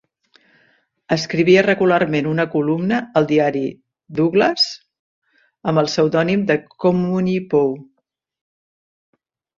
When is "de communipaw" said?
6.53-7.75